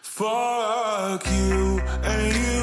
Fuck 0.00 1.26
you 1.26 1.80
and 2.04 2.34
you 2.36 2.62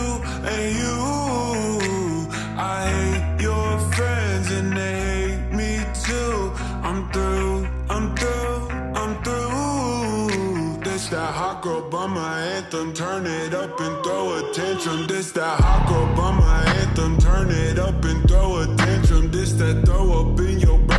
and 0.53 0.75
you. 0.81 2.27
I 2.57 2.85
hate 2.93 3.41
your 3.41 3.79
friends 3.91 4.51
and 4.51 4.75
they 4.77 4.99
hate 5.09 5.51
me 5.51 5.79
too. 6.05 6.51
I'm 6.83 7.11
through, 7.11 7.67
I'm 7.89 8.15
through, 8.15 8.69
I'm 8.95 9.23
through. 9.23 10.83
This 10.83 11.09
that 11.09 11.33
hot 11.33 11.61
girl 11.61 11.89
bummer 11.89 12.19
anthem. 12.19 12.93
Turn 12.93 13.25
it 13.25 13.53
up 13.53 13.79
and 13.79 14.03
throw 14.03 14.37
a 14.37 14.53
tantrum. 14.53 15.07
This 15.07 15.31
that 15.31 15.59
hot 15.59 15.87
girl 15.89 16.07
bummer 16.15 16.69
anthem. 16.79 17.17
Turn 17.17 17.49
it 17.49 17.79
up 17.79 18.03
and 18.05 18.27
throw 18.27 18.57
a 18.57 18.67
tantrum. 18.77 19.31
This 19.31 19.53
that 19.53 19.85
throw 19.85 20.21
up 20.21 20.39
in 20.39 20.59
your 20.59 20.77
Birkin 20.79 20.98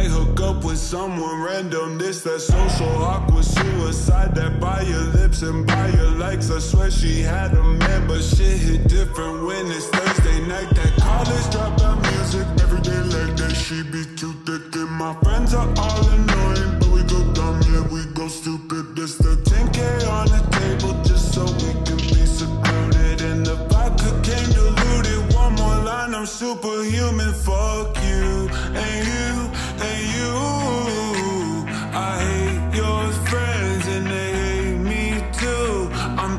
bag. 0.00 0.10
Hook 0.10 0.40
up 0.40 0.64
with 0.64 0.78
someone 0.78 1.42
random. 1.42 1.98
This 1.98 2.22
that 2.22 2.40
social 2.40 3.02
awkward 3.02 3.44
suicide 3.44 4.34
that 4.34 4.60
by 4.60 4.82
your 4.82 5.04
lips 5.18 5.42
and 5.42 5.66
by 5.66 5.88
your 5.88 6.10
likes. 6.10 6.50
I 6.50 6.58
swear 6.58 6.90
she 6.90 7.20
had 7.20 7.52
a 7.54 7.62
man, 7.62 8.06
but 8.06 8.22
shit 8.22 8.58
hit 8.58 8.88
different 8.88 9.44
when 9.46 9.66
it's 9.66 9.88
Thursday 9.88 10.40
night. 10.46 10.70
That 10.70 10.92
college 10.98 11.46
dropout 11.52 12.00
music 12.12 12.46
every 12.62 12.80
day 12.80 13.00
like 13.16 13.36
that. 13.36 13.54
She 13.54 13.82
be 13.82 14.04
too 14.16 14.32
thick, 14.46 14.74
and 14.74 14.90
my 14.90 15.14
friends 15.22 15.54
are 15.54 15.68
all 15.76 16.08
annoying, 16.08 16.29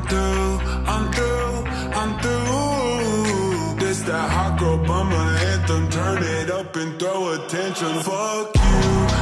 through, 0.08 0.58
I'm 0.92 1.12
through, 1.12 1.66
I'm 2.00 2.12
through. 2.20 3.80
This 3.80 4.02
that 4.02 4.30
hot 4.30 4.58
girl 4.58 4.78
bummer 4.78 5.28
anthem. 5.50 5.90
Turn 5.90 6.22
it 6.22 6.50
up 6.50 6.76
and 6.76 6.98
throw 6.98 7.32
attention. 7.32 8.02
Fuck 8.02 8.56
you 8.56 8.62
you 8.82 9.21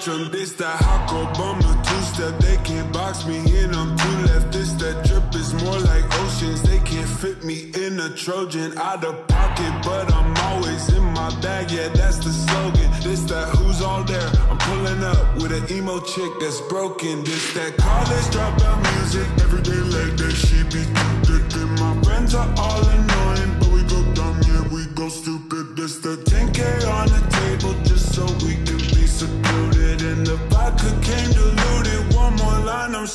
attention. 0.00 0.30
This 0.32 0.52
that 0.54 0.76
hot 0.80 1.34
bummer 1.36 1.84
two 1.84 2.00
step. 2.02 2.38
They 2.40 2.56
can't 2.64 2.92
box 2.92 3.26
me 3.26 3.38
in. 3.38 3.74
I'm 3.74 3.96
too 3.96 4.16
left. 4.32 4.52
This 4.52 4.72
that 4.74 5.04
drip 5.06 5.34
is 5.34 5.52
more 5.62 5.78
like 5.78 6.04
oceans. 6.20 6.62
They 6.62 6.78
can't 6.78 7.08
fit 7.08 7.44
me 7.44 7.70
in 7.74 8.00
a 8.00 8.10
Trojan 8.10 8.76
out 8.78 9.04
of 9.04 9.26
pocket, 9.28 9.72
but 9.84 10.12
I'm 10.12 10.36
always 10.48 10.88
in 10.92 11.04
my 11.12 11.28
bag. 11.40 11.70
Yeah, 11.70 11.88
that's 11.88 12.18
the 12.18 12.32
slogan. 12.32 12.90
This 13.02 13.22
that 13.24 13.48
who's 13.56 13.82
all 13.82 14.04
there. 14.04 14.30
I'm 14.50 14.58
pulling 14.58 15.02
up 15.02 15.36
with 15.36 15.52
an 15.52 15.64
emo 15.76 16.00
chick 16.00 16.32
that's 16.40 16.60
broken. 16.62 17.24
This 17.24 17.52
that 17.54 17.76
college 17.76 18.28
dropout 18.34 18.80
music. 18.94 19.26
Every 19.44 19.62
day 19.62 19.80
like 19.96 20.16
that. 20.16 20.32
She 20.32 20.62
be 20.64 20.82
too 20.84 21.12
thick, 21.26 21.60
and 21.60 21.72
my 21.78 22.02
friends 22.02 22.34
are 22.34 22.48
all 22.56 22.89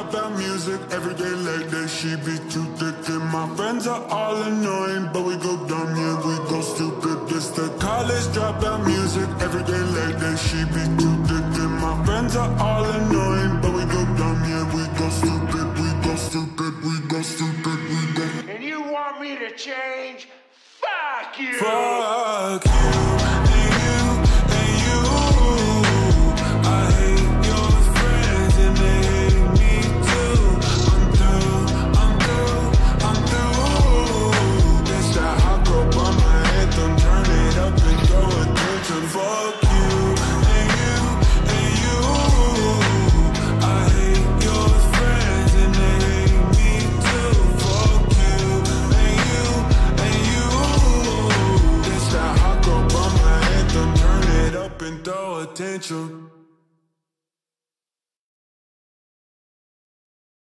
College 0.00 0.12
dropout 0.12 0.38
music. 0.38 0.80
Every 0.92 1.14
day 1.14 1.30
like 1.30 1.70
that, 1.70 1.88
she 1.88 2.16
be 2.16 2.36
too 2.50 2.64
thick, 2.76 3.08
and 3.08 3.24
my 3.32 3.48
friends 3.56 3.86
are 3.86 4.04
all 4.08 4.42
annoying, 4.42 5.10
but 5.12 5.24
we 5.24 5.36
go 5.36 5.56
dumb, 5.66 5.96
yeah, 5.96 6.16
we 6.26 6.36
go 6.48 6.60
stupid. 6.60 7.28
This 7.28 7.48
the 7.50 7.68
college 7.78 8.26
dropout 8.34 8.86
music. 8.86 9.28
Every 9.40 9.62
day 9.64 9.82
like 9.96 10.18
that, 10.18 10.38
she 10.38 10.64
be 10.64 10.84
too 11.00 11.16
thick, 11.24 11.60
and 11.62 11.74
my 11.80 12.04
friends 12.04 12.36
are 12.36 12.52
all 12.58 12.84
annoying, 12.84 13.60
but 13.60 13.72
we 13.72 13.84
go 13.84 14.04
dumb, 14.16 14.42
yeah, 14.48 14.64
we 14.74 14.84
go 14.98 15.08
stupid, 15.10 15.66
we 15.78 15.88
go 16.04 16.14
stupid, 16.16 16.72
we 16.84 17.08
go 17.08 17.22
stupid, 17.22 17.78
we 17.90 18.00
go. 18.14 18.52
And 18.52 18.64
you 18.64 18.80
want 18.80 19.20
me 19.20 19.36
to 19.38 19.50
change? 19.54 20.28
Fuck 20.80 21.38
you! 21.38 21.54
Fuck 21.58 22.64
you 22.64 23.09
and 54.82 55.04
throw 55.04 55.40
attention. 55.40 56.30